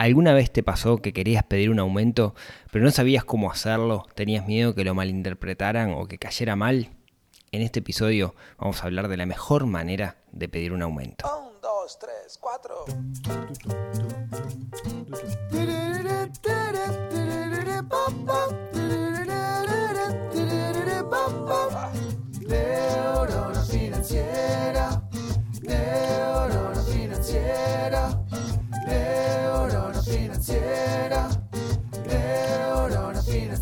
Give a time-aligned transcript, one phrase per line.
[0.00, 2.36] ¿Alguna vez te pasó que querías pedir un aumento,
[2.70, 4.06] pero no sabías cómo hacerlo?
[4.14, 6.90] ¿Tenías miedo que lo malinterpretaran o que cayera mal?
[7.50, 11.26] En este episodio vamos a hablar de la mejor manera de pedir un aumento.
[11.26, 12.84] Un, dos, tres, cuatro.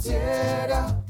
[0.06, 1.02] Financiera.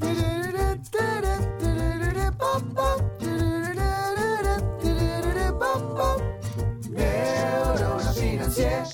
[6.89, 8.85] Neurona financiera.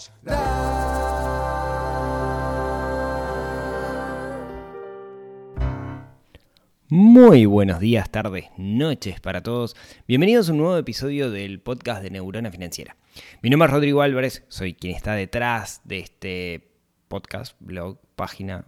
[6.90, 9.76] Muy buenos días, tardes, noches para todos.
[10.08, 12.98] Bienvenidos a un nuevo episodio del podcast de Neurona Financiera.
[13.42, 16.74] Mi nombre es Rodrigo Álvarez, soy quien está detrás de este
[17.08, 18.66] podcast, blog, página,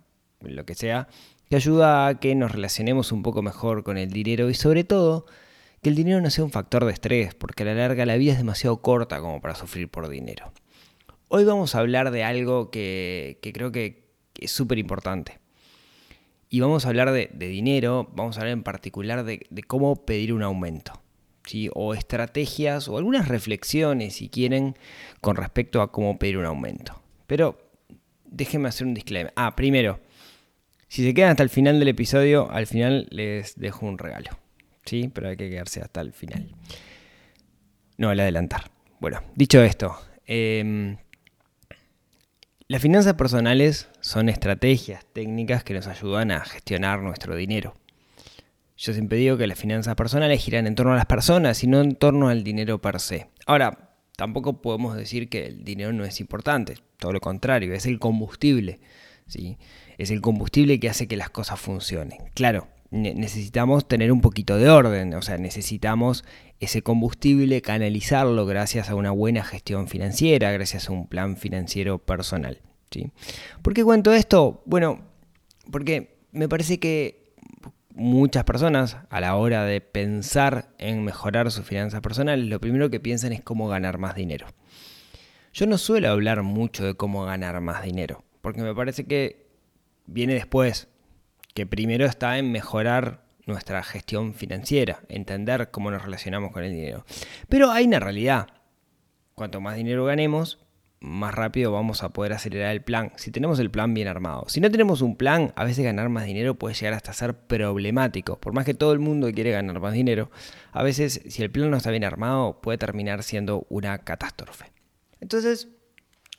[0.48, 1.08] lo que sea,
[1.50, 5.26] que ayuda a que nos relacionemos un poco mejor con el dinero y sobre todo
[5.82, 8.32] que el dinero no sea un factor de estrés, porque a la larga la vida
[8.32, 10.52] es demasiado corta como para sufrir por dinero.
[11.28, 14.06] Hoy vamos a hablar de algo que, creo que
[14.40, 15.40] es súper importante.
[16.50, 20.34] Y vamos a hablar de, dinero, vamos a hablar en particular de, de cómo pedir
[20.34, 21.02] un aumento.
[21.46, 21.70] ¿sí?
[21.74, 24.78] O estrategias o algunas reflexiones, si quieren,
[25.22, 27.02] con respecto a cómo pedir un aumento.
[27.28, 27.58] Pero
[28.26, 29.34] déjenme hacer un disclaimer.
[29.36, 30.00] Ah, primero,
[30.88, 34.32] si se quedan hasta el final del episodio, al final les dejo un regalo.
[34.86, 35.10] ¿Sí?
[35.14, 36.50] Pero hay que quedarse hasta el final.
[37.98, 38.70] No, el adelantar.
[39.00, 40.98] Bueno, dicho esto, em,
[42.68, 47.76] las finanzas personales son estrategias, técnicas que nos ayudan a gestionar nuestro dinero.
[48.78, 51.82] Yo siempre digo que las finanzas personales giran en torno a las personas y no
[51.82, 53.30] en torno al dinero per se.
[53.46, 58.00] Ahora, tampoco podemos decir que el dinero no es importante, todo lo contrario, es el
[58.00, 58.80] combustible,
[59.28, 59.58] ¿sí?
[59.98, 62.20] Es el combustible que hace que las cosas funcionen.
[62.34, 66.24] Claro, ne- necesitamos tener un poquito de orden, o sea, necesitamos
[66.60, 72.62] ese combustible canalizarlo gracias a una buena gestión financiera, gracias a un plan financiero personal.
[72.92, 73.12] ¿sí?
[73.62, 74.62] ¿Por qué cuento esto?
[74.66, 75.02] Bueno,
[75.72, 77.34] porque me parece que
[77.94, 83.00] muchas personas a la hora de pensar en mejorar sus finanzas personales, lo primero que
[83.00, 84.48] piensan es cómo ganar más dinero.
[85.54, 89.48] Yo no suelo hablar mucho de cómo ganar más dinero, porque me parece que
[90.06, 90.88] viene después,
[91.56, 97.06] que primero está en mejorar nuestra gestión financiera, entender cómo nos relacionamos con el dinero.
[97.50, 98.50] Pero hay una realidad.
[99.34, 100.60] Cuanto más dinero ganemos,
[101.00, 103.14] más rápido vamos a poder acelerar el plan.
[103.16, 104.44] Si tenemos el plan bien armado.
[104.48, 108.40] Si no tenemos un plan, a veces ganar más dinero puede llegar hasta ser problemático.
[108.40, 110.30] Por más que todo el mundo quiere ganar más dinero,
[110.72, 114.72] a veces si el plan no está bien armado puede terminar siendo una catástrofe.
[115.20, 115.70] Entonces,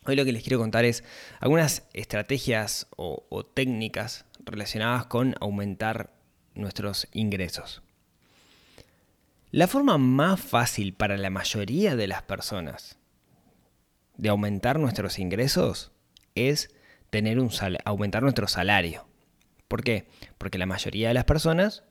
[0.06, 1.04] hoy lo que les quiero contar es
[1.40, 6.12] algunas estrategias o, técnicas relacionadas con aumentar
[6.54, 7.82] nuestros ingresos.
[9.50, 12.98] La forma más fácil para la mayoría de las personas
[14.16, 15.92] de aumentar nuestros ingresos
[16.34, 16.74] es
[17.10, 17.50] tener un
[17.84, 19.06] aumentar nuestro salario.
[19.68, 20.08] ¿Por qué?
[20.38, 21.84] Porque la mayoría de las personas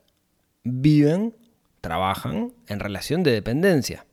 [0.63, 1.35] viven,
[1.81, 4.05] trabajan en relación de dependencia.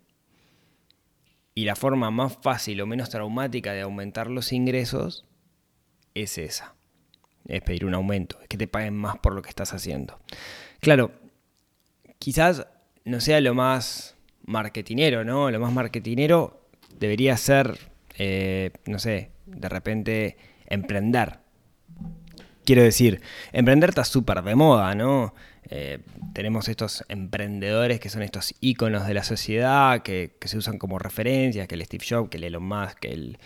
[1.55, 5.27] Y la forma más fácil o menos traumática de aumentar los ingresos
[6.15, 6.75] es esa.
[7.47, 10.19] Es pedir un aumento, es que te paguen más por lo que estás haciendo.
[10.81, 11.13] Claro,
[12.19, 12.67] quizás
[13.05, 15.51] no sea lo más marketinero, ¿no?
[15.51, 16.69] Lo más marketinero
[16.99, 17.79] debería ser,
[18.17, 20.37] eh, no sé, de repente
[20.67, 21.41] emprender.
[22.65, 23.21] Quiero decir,
[23.53, 25.35] emprender está súper de moda, ¿no?
[25.69, 26.01] Eh,
[26.35, 30.99] tenemos estos emprendedores que son estos íconos de la sociedad, que, que se usan como
[30.99, 33.39] referencias, que el Steve Jobs, que el Elon Musk, que el...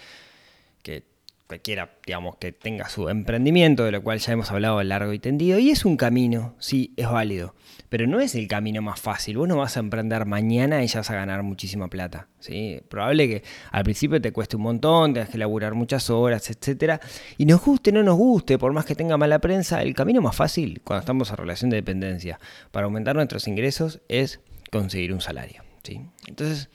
[0.82, 1.15] Que
[1.46, 5.58] cualquiera, digamos, que tenga su emprendimiento, de lo cual ya hemos hablado largo y tendido,
[5.58, 7.54] y es un camino, sí, es válido,
[7.88, 9.38] pero no es el camino más fácil.
[9.38, 12.80] Vos no vas a emprender mañana y ya vas a ganar muchísima plata, ¿sí?
[12.88, 17.00] Probable que al principio te cueste un montón, tengas que laburar muchas horas, etcétera,
[17.38, 20.34] y nos guste no nos guste, por más que tenga mala prensa, el camino más
[20.34, 22.40] fácil cuando estamos en relación de dependencia
[22.72, 24.40] para aumentar nuestros ingresos es
[24.72, 26.00] conseguir un salario, ¿sí?
[26.26, 26.70] Entonces,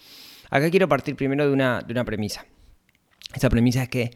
[0.50, 2.46] acá quiero partir primero de una, de una premisa.
[3.34, 4.12] Esa premisa es que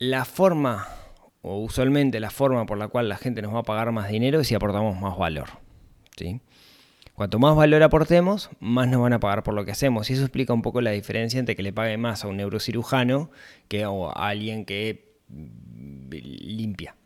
[0.00, 0.88] la forma,
[1.42, 4.40] o usualmente la forma por la cual la gente nos va a pagar más dinero
[4.40, 5.50] es si aportamos más valor.
[6.16, 6.40] ¿sí?
[7.14, 10.08] Cuanto más valor aportemos, más nos van a pagar por lo que hacemos.
[10.08, 13.30] Y eso explica un poco la diferencia entre que le pague más a un neurocirujano
[13.68, 16.96] que a alguien que mm, limpia,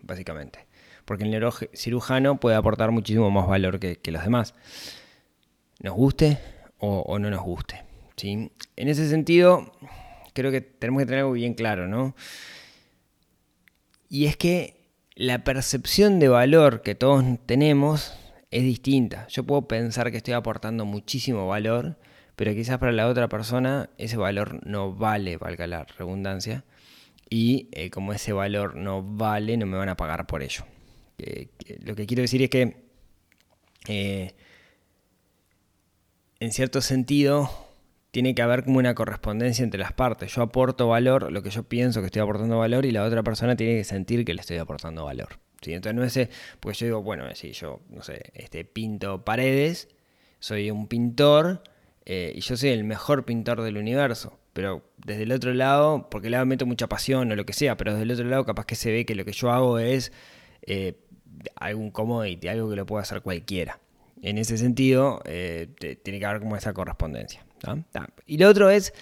[0.00, 0.66] básicamente.
[1.04, 4.54] Porque el neurocirujano puede aportar muchísimo más valor que, los demás.
[5.82, 6.38] Nos guste
[6.78, 7.84] o, o no nos guste.
[8.16, 8.50] ¿sí?
[8.76, 10.09] En ese sentido, ¿qué
[10.40, 12.14] creo que tenemos que tener algo bien claro, ¿no?
[14.08, 14.80] Y es que
[15.14, 18.14] la percepción de valor que todos tenemos
[18.50, 19.26] es distinta.
[19.28, 21.96] Yo puedo pensar que estoy aportando muchísimo valor,
[22.36, 26.64] pero quizás para la otra persona ese valor no vale, valga la redundancia,
[27.28, 30.64] y eh, como ese valor no vale, no me van a pagar por ello.
[31.84, 32.76] lo que quiero decir es que,
[33.86, 34.34] eh,
[36.40, 37.69] en cierto sentido,
[38.10, 40.34] tiene que haber como una correspondencia entre las partes.
[40.34, 43.56] Yo aporto valor, lo que yo pienso que estoy aportando valor, y la otra persona
[43.56, 45.38] tiene que sentir que le estoy aportando valor.
[45.60, 45.72] ¿sí?
[45.72, 46.28] Entonces no es,
[46.58, 49.88] porque yo digo, bueno, si yo, no sé, este, pinto paredes,
[50.38, 51.62] soy un pintor,
[52.04, 54.38] eh, y yo soy el mejor pintor del universo.
[54.52, 57.92] Pero desde el otro lado, porque le meto mucha pasión o lo que sea, pero
[57.92, 60.10] desde el otro lado capaz que se ve que lo que yo hago es
[60.62, 60.98] eh,
[61.54, 63.78] algún commodity, algo que lo puede hacer cualquiera.
[64.22, 65.68] En ese sentido, eh,
[66.02, 67.46] tiene que haber como esa correspondencia.
[68.26, 68.92] Y lo otro es,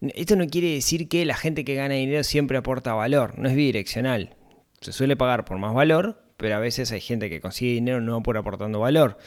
[0.00, 3.54] esto no quiere decir que la gente que gana dinero siempre aporta valor, no es
[3.54, 4.36] bidireccional.
[4.80, 8.22] Se suele pagar por más valor, pero a veces hay gente que consigue dinero no
[8.22, 9.18] por aportando valor.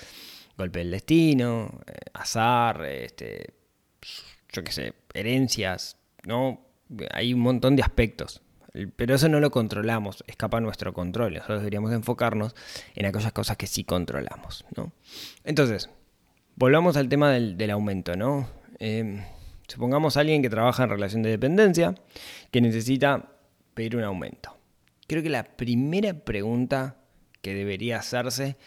[0.58, 3.54] Golpe del destino, eh, azar, este,
[4.52, 6.66] yo qué sé, herencias, ¿no?
[7.12, 8.42] Hay un montón de aspectos.
[8.96, 11.34] Pero eso no lo controlamos, escapa a nuestro control.
[11.34, 12.56] Nosotros deberíamos enfocarnos
[12.94, 14.92] en aquellas cosas que sí controlamos, ¿no?
[15.44, 15.90] Entonces,
[16.56, 18.48] volvamos al tema del, del aumento, ¿no?
[18.80, 19.24] Eh,
[19.68, 21.96] supongamos alguien que trabaja en relación de dependencia,
[22.52, 23.34] que necesita
[23.74, 24.58] pedir un aumento.
[25.08, 26.98] Creo que la primera pregunta
[27.42, 28.58] que debería hacerse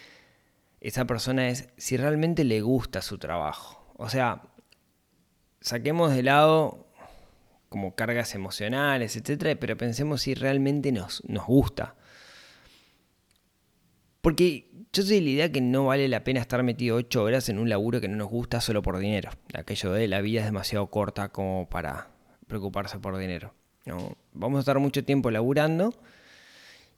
[0.81, 3.87] esa persona es si realmente le gusta su trabajo.
[3.97, 4.43] O sea,
[5.61, 6.88] saquemos de lado
[7.69, 11.94] como cargas emocionales, etcétera, pero pensemos si realmente nos, nos gusta.
[14.23, 17.49] Porque yo soy de la idea que no vale la pena estar metido ocho horas
[17.49, 19.31] en un laburo que no nos gusta solo por dinero.
[19.53, 22.09] Aquello de la vida es demasiado corta como para
[22.47, 23.53] preocuparse por dinero.
[23.85, 24.17] ¿no?
[24.33, 25.93] Vamos a estar mucho tiempo laburando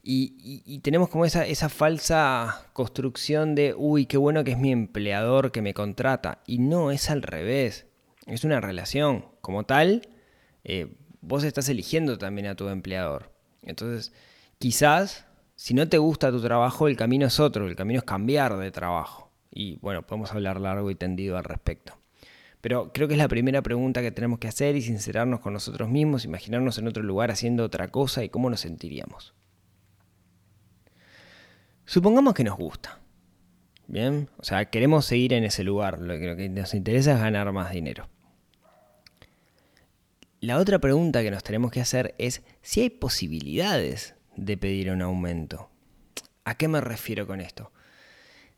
[0.06, 5.50] y, tenemos como esa, esa, falsa construcción de, uy, qué bueno que es mi empleador
[5.50, 6.42] que me contrata.
[6.46, 7.86] Y no, es al revés.
[8.26, 9.24] Es una relación.
[9.40, 10.08] Como tal,
[10.62, 13.32] eh, vos estás eligiendo también a tu empleador.
[13.62, 14.12] Entonces,
[14.58, 18.56] quizás si no te gusta tu trabajo, el camino es otro, el camino es cambiar
[18.56, 19.30] de trabajo.
[19.50, 21.96] Y bueno, podemos hablar largo y tendido al respecto.
[22.60, 25.88] Pero creo que es la primera pregunta que tenemos que hacer y sincerarnos con nosotros
[25.88, 29.34] mismos, imaginarnos en otro lugar haciendo otra cosa y cómo nos sentiríamos.
[31.84, 33.00] Supongamos que nos gusta.
[33.86, 37.70] Bien, o sea, queremos seguir en ese lugar, lo que, nos interesa es ganar más
[37.70, 38.08] dinero.
[40.40, 45.02] La otra pregunta que nos tenemos que hacer es si hay posibilidades de pedir un
[45.02, 45.70] aumento.
[46.44, 47.72] ¿A qué me refiero con esto?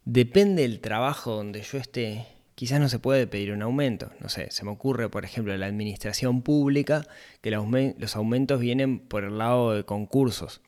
[0.04, 4.10] Depende del trabajo donde yo esté, quizás no se puede pedir un aumento.
[4.20, 7.06] No sé, se me ocurre, por ejemplo, en la administración pública,
[7.40, 10.62] que los aumentos vienen por el lado de concursos.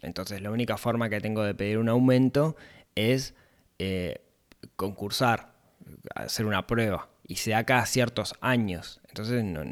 [0.00, 2.56] Entonces, la única forma que tengo de pedir un aumento
[2.94, 3.34] es
[3.78, 4.22] eh,
[4.76, 5.54] concursar,
[6.14, 7.10] hacer una prueba.
[7.26, 9.00] Y se da cada ciertos años.
[9.12, 9.62] Entonces no,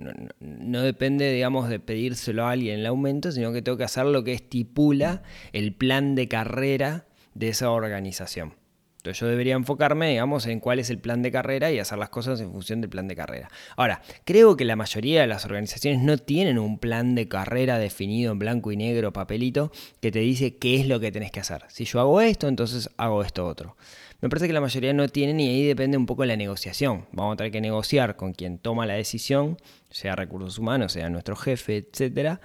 [0.41, 4.23] no, depende, digamos, de pedírselo a alguien el aumento, sino que tengo que hacer lo
[4.23, 5.23] que estipula
[5.55, 8.53] el plan de carrera de esa organización.
[8.99, 12.11] Entonces yo debería enfocarme, digamos, en cuál es el plan de carrera y hacer las
[12.11, 13.51] cosas en función del plan de carrera.
[13.77, 18.33] Ahora, creo que la mayoría de las organizaciones no tienen un plan de carrera definido
[18.33, 21.65] en blanco y negro, papelito, que te dice qué es lo que tenés que hacer.
[21.69, 23.75] Si yo hago esto, entonces hago esto otro.
[24.21, 27.07] Me parece que la mayoría no tienen y ahí depende un poco de la negociación.
[27.13, 29.57] Vamos a tener que negociar con quien toma la decisión,
[29.91, 32.41] sea recursos humanos, sea nuestro jefe, etcétera,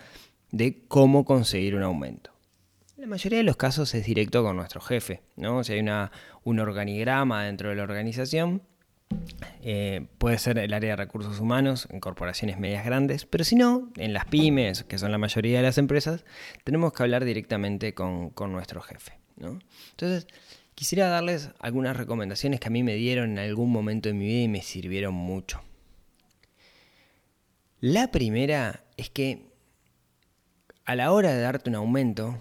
[0.51, 2.31] de cómo conseguir un aumento.
[2.95, 5.65] La mayoría de los casos es directo con nuestro jefe, ¿no?
[5.65, 6.11] Si hay una,
[6.43, 8.61] un organigrama dentro de la organización,
[9.61, 13.91] eh, puede ser el área de recursos humanos en corporaciones medias grandes, pero si no,
[13.97, 16.23] en las pymes, que son la mayoría de las empresas,
[16.63, 19.19] tenemos que hablar directamente con, con nuestro jefe.
[19.37, 19.59] ¿no?
[19.91, 20.27] Entonces,
[20.75, 24.41] Quisiera darles algunas recomendaciones que a mí me dieron en algún momento de mi vida
[24.41, 25.61] y me sirvieron mucho.
[27.79, 29.45] La primera es que
[30.85, 32.37] a la hora de darte un aumento,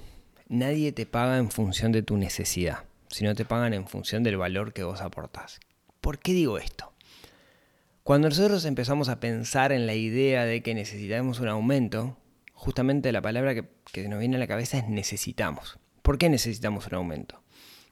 [0.49, 4.73] nadie te paga en función de tu necesidad, sino te pagan en función del valor
[4.73, 5.61] que vos aportás.
[6.01, 6.93] ¿Por qué digo esto?
[8.03, 12.19] Cuando nosotros empezamos a pensar en la idea de que necesitamos un aumento,
[12.53, 15.79] justamente la palabra que, nos viene a la cabeza es necesitamos.
[16.03, 17.44] ¿Por qué necesitamos un aumento?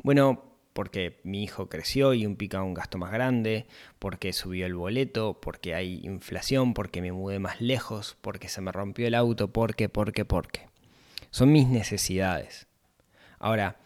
[0.02, 3.66] Bueno, porque mi hijo creció y implica un gasto más grande,
[3.98, 8.72] porque subió el boleto, porque hay inflación, porque me mudé más lejos, porque se me
[8.72, 10.68] rompió el auto, porque, porque, porque.
[11.30, 12.66] Son mis necesidades.
[13.38, 13.76] Ahora,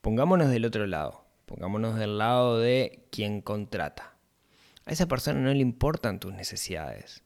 [0.00, 4.14] pongámonos del otro lado, pongámonos del lado de quien contrata.
[4.84, 7.22] A esa persona no le importan tus necesidades.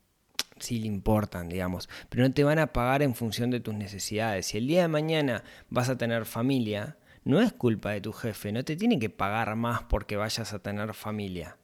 [0.58, 4.46] sí le importan, digamos, pero no te van a pagar en función de tus necesidades.
[4.46, 8.52] Si el día de mañana vas a tener familia, no es culpa de tu jefe,
[8.52, 11.56] no te tiene que pagar más porque vayas a tener familia.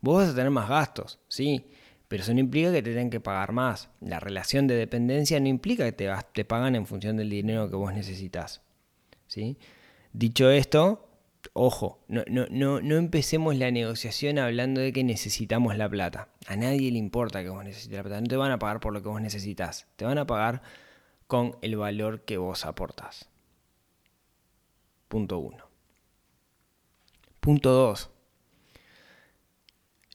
[0.00, 1.66] Vos vas a tener más gastos, sí,
[2.08, 3.88] pero eso no implica que te tengan que pagar más.
[4.00, 7.76] La relación de dependencia no implica que te, te pagan en función del dinero que
[7.76, 8.62] vos necesitas.
[9.28, 9.58] ¿sí?
[10.12, 11.08] Dicho esto,
[11.52, 16.28] ojo, no, no, no, no empecemos la negociación hablando de que necesitamos la plata.
[16.48, 18.20] A nadie le importa que vos necesites la plata.
[18.20, 19.86] No te van a pagar por lo que vos necesitas.
[19.94, 20.62] Te van a pagar
[21.28, 23.29] con el valor que vos aportás.
[25.10, 25.68] Punto uno.
[27.40, 28.10] Punto dos.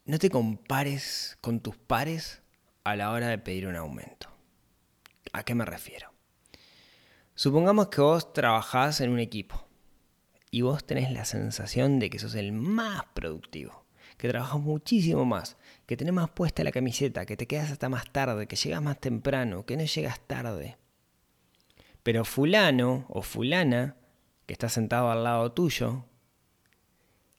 [0.05, 2.41] No te compares con tus pares
[2.85, 4.29] a la hora de pedir un aumento.
[5.33, 6.13] ¿A qué me refiero?
[7.33, 9.67] Supongamos que vos trabajás en un equipo
[10.49, 13.85] y vos tenés la sensación de que sos el más productivo,
[14.15, 18.09] que trabajas muchísimo más, que tenés más puesta la camiseta, que te quedas hasta más
[18.13, 20.77] tarde, que llegas más temprano, que no llegas tarde.
[22.01, 23.97] Pero fulano o fulana,
[24.45, 26.05] que está sentado al lado tuyo,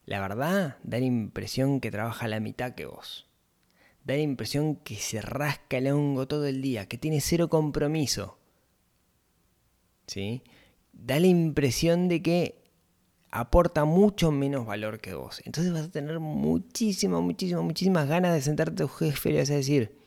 [0.05, 3.27] la verdad da la impresión que trabaja la mitad que vos.
[4.03, 8.37] Da la impresión que se rasca el hongo todo el día, que tiene cero compromiso.
[10.07, 10.43] ¿Sí?
[10.93, 12.63] Da la impresión de que
[13.31, 15.41] aporta mucho menos valor que vos.
[15.45, 19.49] Entonces vas a tener muchísimas, muchísimas, muchísimas ganas de sentarte a tu jefe y vas
[19.49, 19.97] a decir,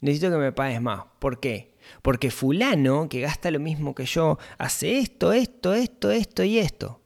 [0.00, 1.04] necesito que me pagues más.
[1.18, 1.75] ¿Por qué?
[2.02, 7.00] Porque fulano, que gasta lo mismo que yo, hace esto, esto, esto, esto y esto.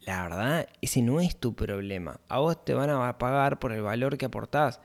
[0.00, 2.20] La verdad, ese no es tu problema.
[2.28, 4.80] A vos te van a pagar por el valor que aportás.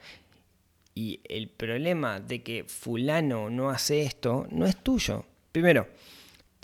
[0.96, 5.26] Y el problema de que fulano no hace esto no es tuyo.
[5.52, 5.88] Primero,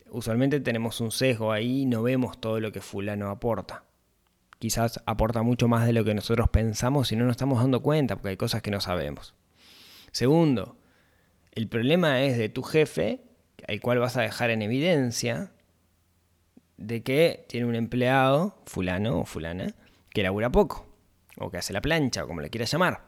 [0.10, 3.84] usualmente tenemos un sesgo ahí y no vemos todo lo que fulano aporta.
[4.60, 8.16] Quizás aporta mucho más de lo que nosotros pensamos y no nos estamos dando cuenta
[8.16, 9.36] porque hay cosas que no sabemos.
[10.12, 10.78] Segundo,
[11.58, 13.20] el problema es de tu jefe,
[13.68, 15.52] al cual vas a dejar en evidencia
[16.78, 19.74] de que tiene un empleado, fulano o fulana,
[20.12, 20.86] que labura poco,
[21.36, 23.02] o que hace la plancha, o como le quieras llamar.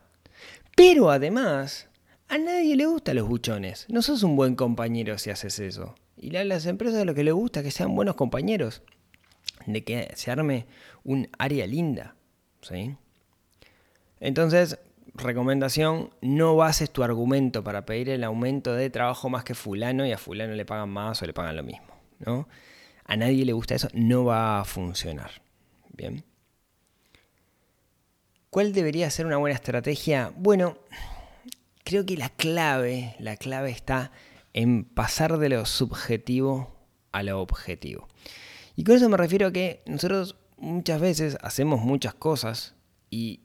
[0.76, 1.90] Pero además,
[2.28, 3.86] a nadie le gustan los buchones.
[3.88, 5.94] No sos un buen compañero si haces eso.
[6.18, 8.82] Y las empresas lo que les gusta es que sean buenos compañeros.
[9.68, 10.66] De que se arme
[11.04, 12.16] un área linda.
[12.64, 12.96] ¿sí?
[14.20, 14.80] Entonces,
[15.20, 20.12] recomendación, no bases tu argumento para pedir el aumento de trabajo más que fulano y
[20.12, 21.88] a fulano le pagan más o le pagan lo mismo.
[22.20, 22.48] ¿no?
[23.06, 25.32] A nadie le gusta eso, no va a funcionar.
[25.94, 26.24] Bien.
[28.50, 30.32] ¿Cuál debería ser una buena estrategia?
[30.36, 30.78] Bueno,
[31.84, 34.12] creo que la clave, la clave está
[34.54, 36.76] en pasar de lo subjetivo
[37.12, 38.08] a lo objetivo.
[38.76, 42.76] Y con eso me refiero a que nosotros muchas veces hacemos muchas cosas
[43.10, 43.42] y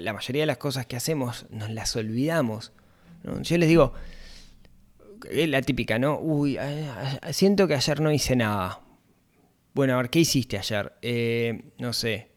[0.00, 2.72] la mayoría de las cosas que hacemos nos las olvidamos.
[3.42, 3.94] Yo les digo,
[5.30, 6.18] es la típica, ¿no?
[6.18, 6.58] Uy,
[7.32, 8.80] siento que ayer no hice nada.
[9.72, 10.92] Bueno, a ver, ¿qué hiciste ayer?
[11.02, 12.30] Eh, no sé.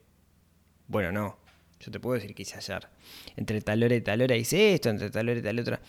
[0.87, 1.37] Bueno, no.
[1.79, 2.87] Yo te puedo decir qué hice ayer.
[3.35, 5.79] Entre tal hora y tal hora hice esto, entre tal hora y tal otra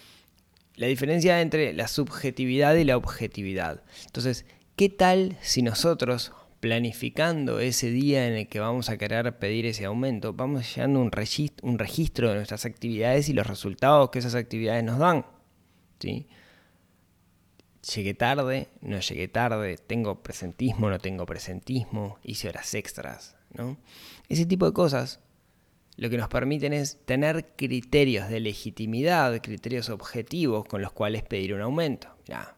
[0.78, 3.82] la diferencia entre la subjetividad y la objetividad.
[4.06, 9.66] Entonces, ¿qué tal si nosotros, planificando ese día en el que vamos a querer pedir
[9.66, 14.18] ese aumento, vamos llevando un registro, un registro de nuestras actividades y los resultados que
[14.18, 15.24] esas actividades nos dan?
[16.00, 16.26] ¿Sí?
[17.94, 23.78] Llegué tarde, no llegué tarde, tengo presentismo, no tengo presentismo, hice horas extras, ¿no?
[24.28, 25.20] Ese tipo de cosas
[25.98, 31.54] lo que nos permiten es tener criterios de legitimidad, criterios objetivos con los cuales pedir
[31.54, 32.08] un aumento.
[32.28, 32.56] Mira,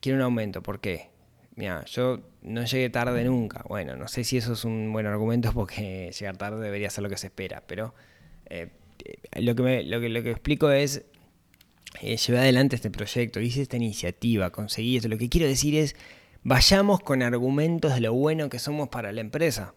[0.00, 1.10] quiero un aumento, ¿por qué?
[1.58, 3.64] Mira, yo no llegué tarde nunca.
[3.68, 7.10] Bueno, no sé si eso es un buen argumento porque llegar tarde debería ser lo
[7.10, 7.96] que se espera, pero
[8.46, 8.68] eh,
[9.40, 11.04] lo, que lo, que, lo que explico es,
[12.00, 15.08] eh, llevé adelante este proyecto, hice esta iniciativa, conseguí esto.
[15.08, 15.96] Lo que quiero decir es,
[16.44, 19.74] vayamos con argumentos de lo bueno que somos para la empresa.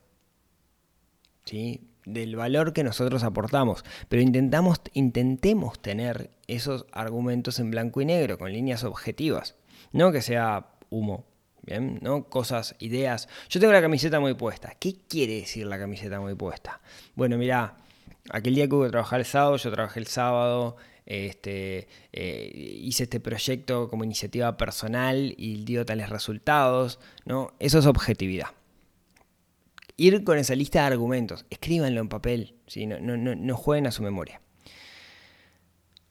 [1.46, 1.88] ¿Sí?
[2.06, 8.40] del valor que nosotros aportamos, pero intentamos, intentemos tener esos argumentos en blanco y negro,
[8.40, 9.56] con líneas objetivas,
[9.92, 11.26] no que sea humo,
[11.64, 12.00] ¿bien?
[12.02, 12.26] ¿No?
[12.26, 13.28] Cosas, ideas.
[13.50, 14.74] Yo tengo la camiseta muy puesta.
[14.80, 16.82] ¿Qué quiere decir la camiseta muy puesta?
[17.16, 17.78] Bueno, mira,
[18.30, 23.04] aquel día que hubo que trabajar el sábado, yo trabajé el sábado, este, eh, hice
[23.04, 27.54] este proyecto como iniciativa personal y dio tales resultados, ¿no?
[27.60, 28.50] Eso es objetividad
[30.02, 31.46] ir con esa lista de argumentos.
[31.50, 32.56] Escríbanlo en papel,
[32.88, 34.42] no, no, no, jueguen a su memoria.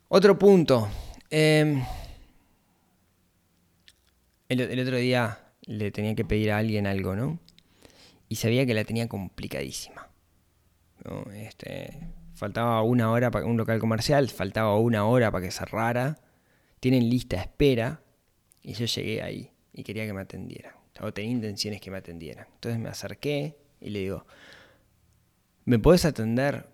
[0.09, 0.88] Otro punto.
[1.28, 1.83] Em,
[4.50, 7.38] el, otro día le tenía que pedir a alguien algo, ¿no?
[8.28, 10.09] Y sabía que la tenía complicadísima.
[11.35, 11.99] Este,
[12.35, 16.21] faltaba una hora para un local comercial, faltaba una hora para que cerrara,
[16.80, 18.02] tienen lista de espera,
[18.62, 22.47] y yo llegué ahí y quería que me atendieran, o tenía intenciones que me atendieran.
[22.54, 24.26] Entonces me acerqué y le digo,
[25.64, 26.69] ¿me puedes atender?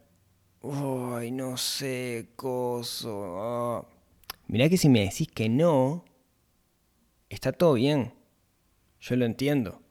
[0.62, 3.36] Uy, no sé, coso.
[3.38, 3.86] ah".
[4.48, 6.04] Mirá que si me decís que no,
[7.28, 8.14] está todo bien.
[9.00, 9.82] Yo lo entiendo.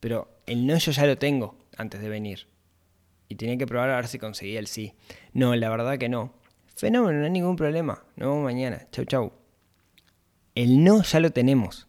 [0.00, 2.48] Pero el no yo ya lo tengo antes de venir.
[3.28, 4.94] Y tenía que probar a ver si conseguía el sí.
[5.32, 6.34] No, la verdad que no.
[6.74, 8.04] Fenómeno, no hay ningún problema.
[8.16, 8.86] Nos vemos mañana.
[8.90, 9.32] Chau, chau.
[10.54, 11.88] El no ya lo tenemos.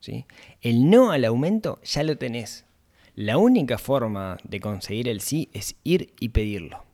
[0.00, 0.26] ¿sí?
[0.60, 2.64] El no al aumento ya lo tenés.
[3.14, 6.84] La única forma de conseguir el sí es ir y pedirlo.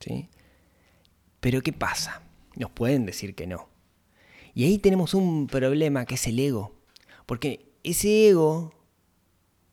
[0.00, 0.28] ¿sí?
[1.40, 2.22] Pero ¿qué pasa?
[2.56, 3.68] Nos pueden decir que no.
[4.54, 6.80] Y ahí tenemos un problema que es el ego.
[7.26, 8.72] Porque ese ego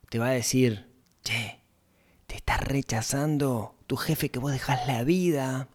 [0.10, 0.90] te va a decir,
[1.24, 1.60] che,
[2.26, 5.70] te está rechazando tu jefe que vos dejás la vida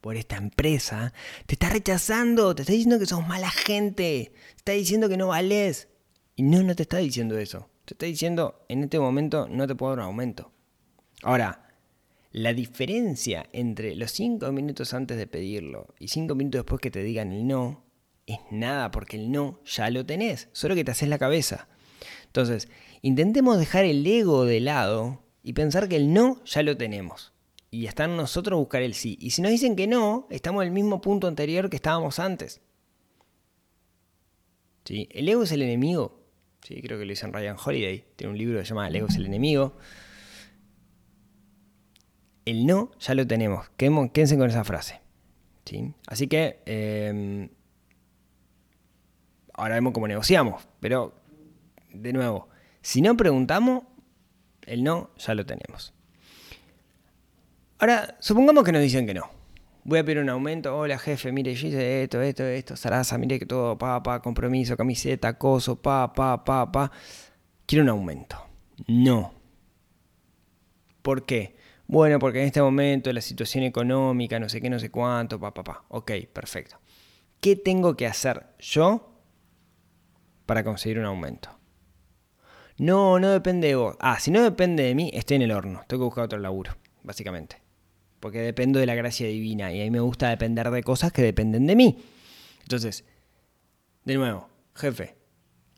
[0.00, 1.12] por esta empresa.
[1.46, 4.32] Te está rechazando, te está diciendo que sos mala gente.
[4.34, 5.88] Te está diciendo que no vales.
[6.34, 7.70] Y no, no te está diciendo eso.
[7.84, 10.50] Te está diciendo, en este momento no te puedo dar un aumento.
[11.22, 11.70] Ahora,
[12.32, 17.02] la diferencia entre los 5 minutos antes de pedirlo y 5 minutos después que te
[17.02, 17.85] digan el no
[18.26, 21.68] es nada, porque el no ya lo tenés, solo que te haces la cabeza.
[22.26, 22.68] Entonces,
[23.02, 27.32] intentemos dejar el ego de lado y pensar que el no ya lo tenemos.
[27.70, 29.16] Y está en nosotros buscar el sí.
[29.20, 32.60] Y si nos dicen que no, estamos en el mismo punto anterior que estábamos antes.
[34.84, 35.08] ¿Sí?
[35.12, 36.20] El ego es el enemigo.
[36.62, 38.04] Sí, creo que lo dice en Ryan Holiday.
[38.16, 39.76] Tiene un libro que se llama El ego es el enemigo.
[42.44, 43.68] El no ya lo tenemos.
[43.76, 45.00] Quédense con esa frase.
[45.64, 45.92] ¿Sí?
[46.06, 47.50] Así que eh,
[49.56, 50.66] ahora vemos cómo negociamos.
[50.80, 51.14] Pero,
[51.92, 52.48] de nuevo,
[52.82, 53.84] si no preguntamos,
[54.62, 55.92] el no ya lo tenemos.
[57.78, 59.30] Ahora, supongamos que nos dicen que no.
[59.84, 60.76] Voy a pedir un aumento.
[60.76, 62.76] Hola, jefe, mire, yo hice esto, esto, esto.
[62.76, 66.90] Sarasa, mire que todo, pa, pa, compromiso, camiseta, coso, pa, pa, pa, pa.
[67.66, 68.36] Quiero un aumento.
[68.88, 69.32] No.
[71.02, 71.56] ¿Por qué?
[71.86, 75.54] Bueno, porque en este momento la situación económica, no sé qué, no sé cuánto, pa,
[75.54, 75.84] pa, pa.
[75.88, 76.78] Ok, perfecto.
[77.40, 79.15] ¿Qué tengo que hacer yo
[80.46, 81.50] para conseguir un aumento?
[82.78, 83.96] No, no depende de vos.
[84.00, 85.82] Ah, si no depende de mí, estoy en el horno.
[85.86, 87.60] Tengo que buscar otro laburo, básicamente.
[88.20, 91.22] Porque dependo de la gracia divina y a mí me gusta depender de cosas que
[91.22, 91.98] dependen de mí.
[92.62, 93.04] Entonces,
[94.04, 95.16] de nuevo, jefe,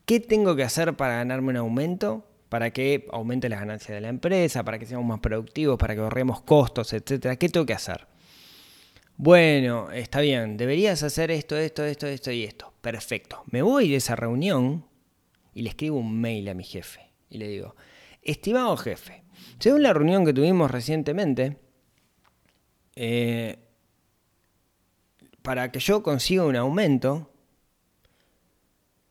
[0.05, 2.25] ¿qué tengo que hacer para ganarme un aumento?
[2.49, 6.01] Para que aumente las ganancias de la empresa, para que seamos más productivos, para que
[6.01, 7.35] ahorremos costos, etcétera.
[7.35, 8.07] ¿Qué tengo que hacer?
[9.15, 12.68] Bueno, está bien, deberías hacer esto, esto, esto, esto y esto.
[12.81, 13.43] Perfecto.
[13.51, 14.85] Me voy de esa reunión
[15.53, 17.75] y le escribo un mail a mi jefe y le digo,
[18.21, 19.23] estimado jefe,
[19.59, 21.57] según la reunión que tuvimos recientemente,
[22.95, 23.57] eh,
[25.41, 27.31] para que yo consiga un aumento,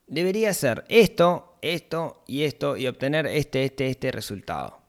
[0.07, 4.79] debería hacer esto, esto y esto y obtener este, este, este resultado.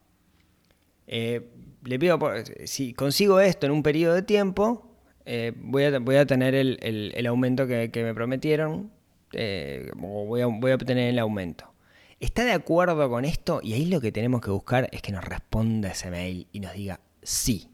[1.06, 1.50] Eh,
[1.84, 2.18] le pido,
[2.64, 4.89] si consigo esto en un periodo de tiempo,
[5.26, 8.90] eh, voy, a, voy a tener el, el- aumento que, me prometieron,
[9.32, 11.72] eh, voy a, voy a obtener el aumento.
[12.18, 13.60] ¿Está de acuerdo con esto?
[13.62, 16.74] Y ahí lo que tenemos que buscar es que nos responda ese mail y nos
[16.74, 17.68] diga sí.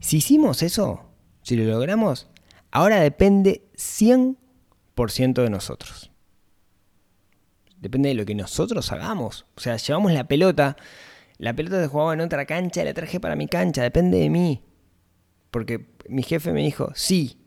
[0.00, 1.06] Si hicimos eso,
[1.42, 2.28] si lo logramos,
[2.70, 6.10] ahora depende 100% de nosotros.
[7.80, 9.46] Depende de lo que nosotros hagamos.
[9.56, 10.76] O sea, llevamos la pelota.
[11.38, 13.82] La pelota se jugaba en otra cancha, la traje para mi cancha.
[13.82, 14.62] Depende de mí.
[15.50, 17.38] Porque mi jefe me dijo, sí,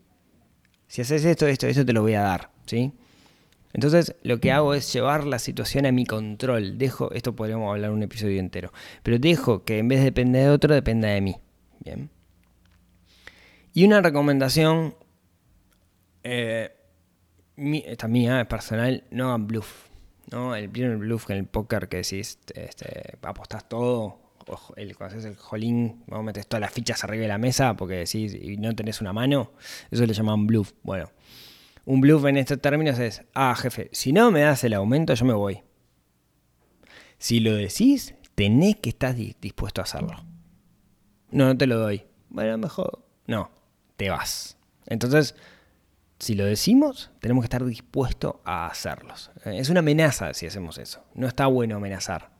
[0.88, 2.50] si haces esto, esto, esto te lo voy a dar.
[2.66, 2.92] ¿Sí?
[3.72, 6.78] Entonces lo que hago es llevar la situación a mi control.
[6.78, 10.50] Dejo, esto podríamos hablar un episodio entero, pero dejo que en vez de depender de
[10.50, 11.36] otro, dependa de mí.
[11.80, 12.10] Bien.
[13.72, 14.94] Y una recomendación,
[16.22, 16.76] eh,
[17.56, 19.88] esta mía, es personal, no hagan bluff.
[20.30, 20.54] ¿no?
[20.54, 24.20] El primer bluff en el póker que decís, este, apostás todo,
[24.76, 27.94] el, cuando haces el jolín, vos metes todas las fichas arriba de la mesa porque
[27.94, 29.52] decís y no tenés una mano,
[29.90, 30.72] eso le llaman bluff.
[30.82, 31.10] Bueno,
[31.84, 35.24] un bluff en estos términos es, ah, jefe, si no me das el aumento, yo
[35.24, 35.62] me voy.
[37.18, 40.16] Si lo decís, tenés que estar di- dispuesto a hacerlo.
[41.30, 42.04] No, no te lo doy.
[42.28, 43.04] Bueno, mejor.
[43.26, 43.50] No,
[43.96, 44.56] te vas.
[44.86, 45.34] Entonces,
[46.18, 49.30] si lo decimos, tenemos que estar dispuestos a hacerlos.
[49.44, 51.04] Es una amenaza si hacemos eso.
[51.14, 52.31] No está bueno amenazar.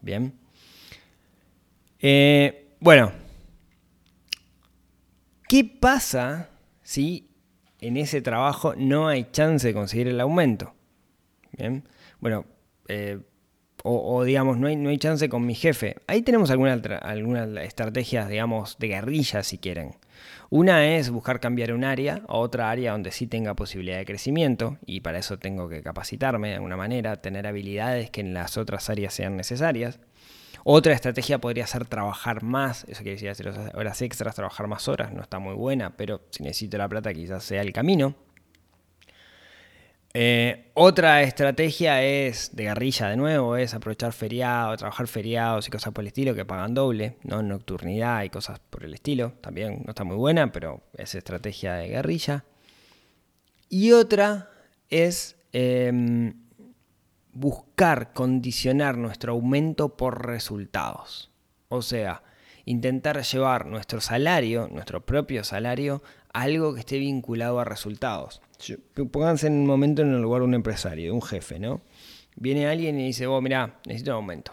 [0.00, 0.34] Bien.
[2.00, 3.12] Eh, bueno.
[5.48, 6.50] ¿Qué pasa
[6.82, 7.30] si
[7.80, 10.74] en ese trabajo no hay chance de conseguir el aumento?
[11.52, 11.84] Bien.
[12.20, 12.44] Bueno,
[12.88, 13.18] eh,
[13.82, 15.96] o, o, digamos, no hay, no hay chance con mi jefe.
[16.06, 19.96] Ahí tenemos algunas alguna estrategias, digamos, de guerrilla, si quieren.
[20.50, 24.78] Una es buscar cambiar un área a otra área donde sí tenga posibilidad de crecimiento,
[24.86, 28.88] y para eso tengo que capacitarme de alguna manera, tener habilidades que en las otras
[28.90, 30.00] áreas sean necesarias.
[30.64, 35.12] Otra estrategia podría ser trabajar más, eso quiere decir hacer horas extras, trabajar más horas,
[35.12, 38.14] no está muy buena, pero si necesito la plata quizás sea el camino.
[40.14, 45.92] Eh, otra estrategia es de guerrilla de nuevo, es aprovechar feriados, trabajar feriados y cosas
[45.92, 47.42] por el estilo que pagan doble, ¿no?
[47.42, 49.32] nocturnidad y cosas por el estilo.
[49.40, 52.44] También no está muy buena, pero es estrategia de guerrilla.
[53.68, 54.50] Y otra
[54.88, 56.34] es em,
[57.32, 61.30] buscar condicionar nuestro aumento por resultados.
[61.68, 62.22] O sea,
[62.64, 68.40] intentar llevar nuestro salario, nuestro propio salario, a algo que esté vinculado a resultados.
[69.12, 71.80] Pónganse en un momento en el lugar de un empresario, de un jefe, ¿no?
[72.36, 74.52] Viene alguien y dice, vos, mira, necesito un aumento.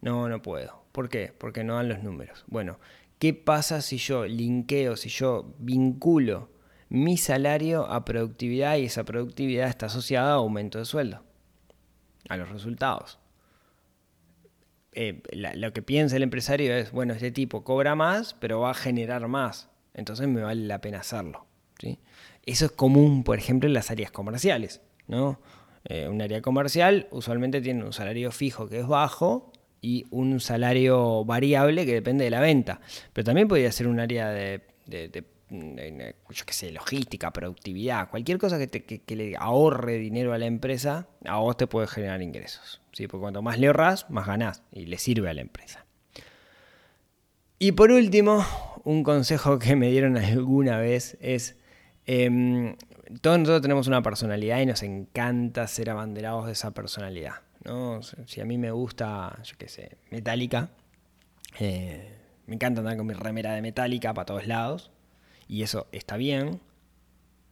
[0.00, 0.84] No, no puedo.
[0.92, 1.32] ¿Por qué?
[1.36, 2.44] Porque no dan los números.
[2.46, 2.78] Bueno,
[3.18, 6.50] ¿qué pasa si yo linkeo, si yo vinculo
[6.88, 11.22] mi salario a productividad y esa productividad está asociada a aumento de sueldo?
[12.28, 13.18] A los resultados.
[14.92, 18.74] Eh, lo que piensa el empresario es, bueno, este tipo cobra más, pero va a
[18.74, 19.70] generar más.
[19.94, 21.46] Entonces me vale la pena hacerlo.
[21.78, 21.98] ¿sí?
[22.44, 24.80] Eso es común, por ejemplo, en las áreas comerciales.
[25.06, 25.40] ¿no?
[25.84, 31.24] Eh, un área comercial usualmente tiene un salario fijo que es bajo y un salario
[31.24, 32.80] variable que depende de la venta.
[33.12, 38.68] Pero también podría ser un área de, yo qué sé, logística, productividad, cualquier cosa que,
[38.68, 42.80] que, le ahorre dinero a la empresa, a vos te puede generar ingresos.
[42.92, 43.08] ¿sí?
[43.08, 45.84] Porque cuanto más le ahorras, más ganás y le sirve a la empresa.
[47.58, 48.44] Y por último,
[48.84, 51.56] un consejo que me dieron alguna vez es
[52.06, 52.74] Em,
[53.20, 57.34] todos nosotros tenemos una personalidad y nos encanta ser abanderados de esa personalidad.
[57.64, 58.00] ¿no?
[58.02, 60.70] Si a mí me gusta, yo qué sé, Metallica,
[61.58, 64.90] eh, me encanta andar con mi remera de Metallica para todos lados,
[65.48, 66.60] y eso está bien,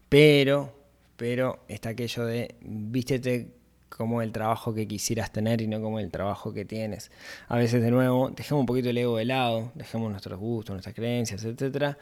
[0.08, 0.74] pero,
[1.16, 3.54] pero está aquello de vístete
[3.88, 7.10] como el trabajo que quisieras tener y no como el trabajo que tienes.
[7.48, 10.94] A veces, de nuevo, dejemos un poquito el ego de lado, dejemos nuestros gustos, nuestras
[10.94, 11.98] creencias, etcétera,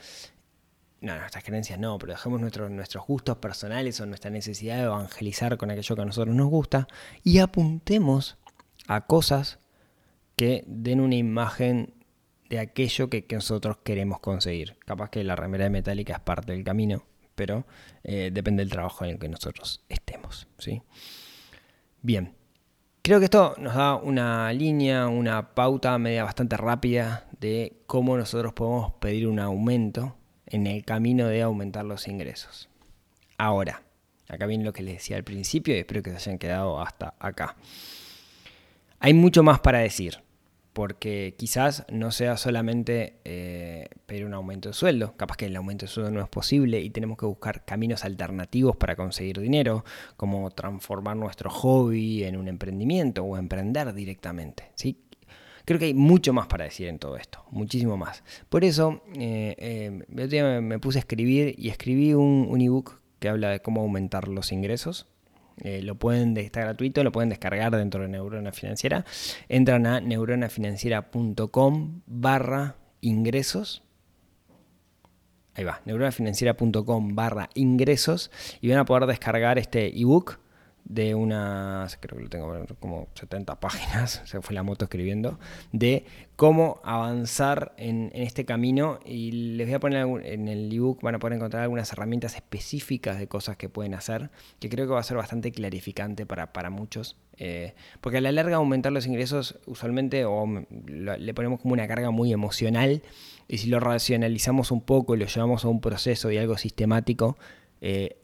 [1.00, 5.56] no, nuestras creencias no, pero dejemos nuestros nuestros gustos personales o nuestra necesidad de evangelizar
[5.56, 6.88] con aquello que a nosotros nos gusta
[7.22, 8.36] y apuntemos
[8.88, 9.60] a cosas
[10.34, 11.94] que den una imagen
[12.48, 14.76] de aquello que, nosotros queremos conseguir.
[14.86, 17.66] Capaz que la remera de metálica es parte del camino, pero
[18.02, 20.48] eh, depende del trabajo en el que nosotros estemos.
[20.58, 20.82] ¿sí?
[22.02, 22.34] Bien,
[23.02, 28.52] creo que esto nos da una línea, una pauta media bastante rápida de cómo nosotros
[28.54, 30.17] podemos pedir un aumento
[30.50, 32.68] en el camino de aumentar los ingresos.
[33.36, 33.82] Ahora,
[34.28, 37.14] acá viene lo que les decía al principio y espero que se hayan quedado hasta
[37.18, 37.56] acá.
[39.00, 40.22] Hay mucho más para decir,
[40.72, 45.86] porque quizás no sea solamente eh, pedir un aumento de sueldo, capaz que el aumento
[45.86, 49.84] de sueldo no es posible y tenemos que buscar caminos alternativos para conseguir dinero,
[50.16, 54.70] como transformar nuestro hobby en un emprendimiento o emprender directamente.
[54.74, 54.96] ¿sí?
[55.68, 58.24] Creo que hay mucho más para decir en todo esto, muchísimo más.
[58.48, 63.60] Por eso, eh, eh, me, puse a escribir y escribí un, ebook que habla de
[63.60, 65.08] cómo aumentar los ingresos.
[65.58, 69.04] Eh, lo pueden, está gratuito, lo pueden descargar dentro de Neurona Financiera.
[69.50, 73.82] Entran a neuronafinanciera.com barra ingresos.
[75.54, 78.30] Ahí va, neuronafinanciera.com barra ingresos
[78.62, 80.38] y van a poder descargar este ebook
[80.88, 85.38] de unas, creo que lo tengo como 70 páginas, se fue la moto escribiendo,
[85.70, 88.98] de cómo avanzar en, este camino.
[89.04, 93.18] Y les voy a poner en el ebook, van a poder encontrar algunas herramientas específicas
[93.18, 96.70] de cosas que pueden hacer, que creo que va a ser bastante clarificante para, para
[96.70, 100.46] muchos, eh, porque a la larga aumentar los ingresos usualmente o
[100.88, 103.02] le ponemos como una carga muy emocional
[103.46, 107.36] y si lo racionalizamos un poco y lo llevamos a un proceso y algo sistemático,
[107.80, 108.16] eh,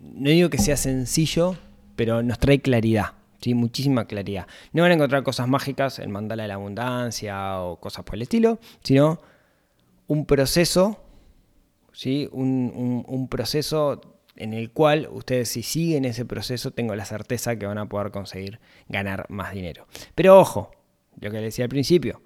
[0.00, 1.56] no digo que sea sencillo,
[1.98, 3.54] pero nos trae claridad, ¿sí?
[3.54, 4.46] muchísima claridad.
[4.72, 8.22] No van a encontrar cosas mágicas, el mandala de la abundancia o cosas por el
[8.22, 9.20] estilo, sino
[10.06, 11.00] un proceso,
[11.92, 12.28] ¿sí?
[12.30, 14.00] un, proceso
[14.36, 18.12] en el cual ustedes si siguen ese proceso tengo la certeza que van a poder
[18.12, 19.88] conseguir ganar más dinero.
[20.14, 20.70] Pero ojo,
[21.20, 22.22] lo que les decía al principio,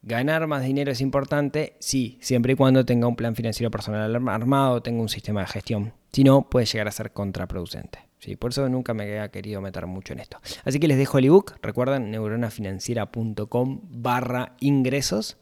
[0.00, 4.80] ganar más dinero es importante, sí, siempre y cuando tenga un plan financiero personal armado,
[4.80, 5.92] tenga un sistema de gestión.
[6.12, 8.11] Si no, puede llegar a ser contraproducente.
[8.22, 10.38] Sí, por eso nunca me había querido meter mucho en esto.
[10.64, 15.38] Así que les dejo el ebook, recuerden neuronafinanciera.com barra ingresos.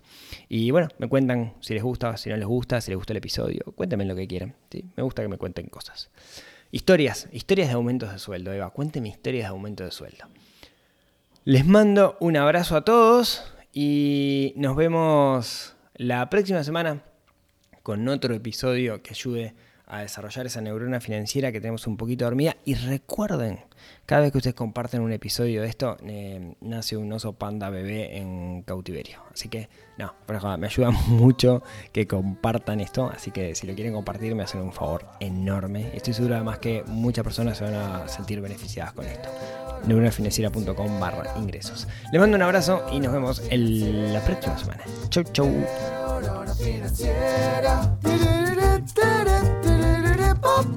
[0.49, 3.19] Y bueno, me cuentan si les gusta, si no les gusta, si les gusta el
[3.19, 3.65] episodio.
[3.75, 4.55] Cuéntenme lo que quieran.
[4.71, 4.87] ¿sí?
[4.97, 6.09] Me gusta que me cuenten cosas.
[6.71, 8.71] Historias, historias de aumentos de sueldo, Eva.
[8.71, 10.25] Cuénteme historias de aumento de sueldo.
[11.45, 17.03] Les mando un abrazo a todos y nos vemos la próxima semana
[17.83, 19.55] con otro episodio que ayude
[19.91, 22.57] a desarrollar esa neurona financiera que tenemos un poquito dormida.
[22.65, 23.61] Y recuerden,
[24.07, 28.17] cada vez que ustedes comparten un episodio de esto, eh, nace un oso panda bebé
[28.17, 29.19] en cautiverio.
[29.33, 33.11] Así que, no, pero me ayuda mucho que compartan esto.
[33.13, 35.91] Así que si lo quieren compartir, me hacen un favor enorme.
[35.95, 39.29] Estoy seguro además que muchas personas se van a sentir beneficiadas con esto.
[39.87, 41.89] neuronafinanciera.com barra ingresos.
[42.13, 44.85] Les mando un abrazo y nos vemos en la próxima semana.
[45.09, 45.51] Chau, chau.
[50.61, 50.77] Neurona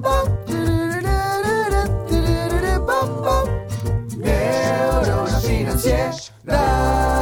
[2.08, 3.44] financiera.
[4.16, 7.13] Neurona financiera.